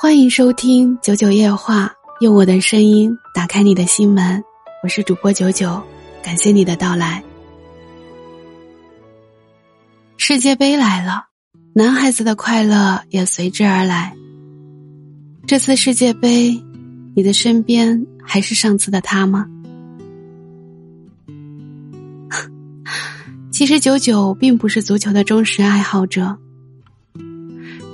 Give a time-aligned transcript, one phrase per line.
[0.00, 1.86] 欢迎收听《九九夜话》，
[2.20, 4.40] 用我的声音打开你的心门。
[4.80, 5.82] 我是主播九九，
[6.22, 7.20] 感谢你的到来。
[10.16, 11.24] 世界杯来了，
[11.72, 14.14] 男孩子的快乐也随之而来。
[15.48, 16.62] 这次世界杯，
[17.16, 19.46] 你的身边还是上次的他吗？
[23.50, 26.38] 其实九九并不是足球的忠实爱好者，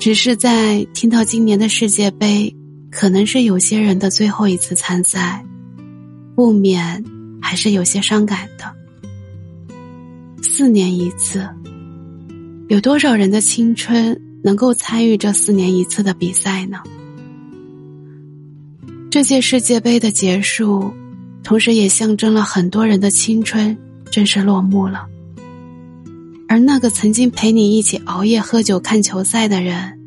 [0.04, 2.54] 只是在听到今年的世界杯
[2.90, 5.42] 可能是有些人的最后一次参赛，
[6.36, 7.02] 不免
[7.40, 8.70] 还是有些伤感的。
[10.42, 11.48] 四年一次，
[12.68, 16.82] 有多少人的青春能够参与这四年一次的比赛呢？
[19.10, 20.92] 这届世界杯的结束，
[21.42, 23.74] 同时也象征了很多人的青春
[24.10, 25.06] 正式落幕了。
[26.54, 29.98] 而那个曾经陪你一起熬夜喝酒看球赛的人，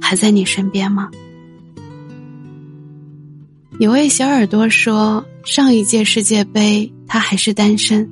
[0.00, 1.08] 还在你身边吗？
[3.78, 8.10] 有位小耳朵说，上一届世界杯他还是单身，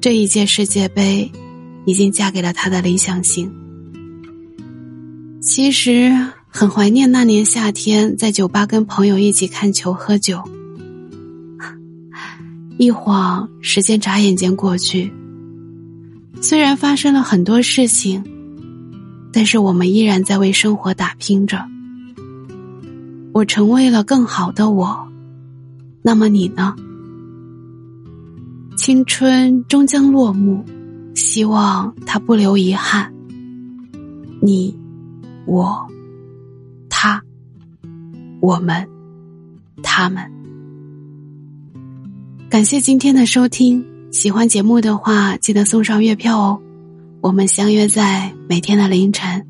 [0.00, 1.28] 这一届世界杯，
[1.86, 3.52] 已经嫁给了他的理想型。
[5.42, 10.40] 其实很怀念那年夏天在酒吧跟朋友一起看球喝酒，
[12.78, 15.12] 一晃时间眨眼间过去。
[16.40, 18.22] 虽然发生了很多事情，
[19.32, 21.66] 但是我们依然在为生活打拼着。
[23.32, 25.08] 我成为了更好的我，
[26.02, 26.74] 那么你呢？
[28.76, 30.64] 青春终将落幕，
[31.14, 33.12] 希望它不留遗憾。
[34.40, 34.74] 你、
[35.46, 35.86] 我、
[36.88, 37.20] 他、
[38.40, 38.86] 我们、
[39.82, 40.30] 他们，
[42.48, 43.84] 感谢今天的收听。
[44.16, 46.58] 喜欢节目的话，记得送上月票哦！
[47.20, 49.46] 我们相约在每天的凌晨。